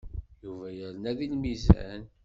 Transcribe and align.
Yuba 0.43 0.67
yerna 0.77 1.11
deg 1.19 1.29
lmizan. 1.35 2.01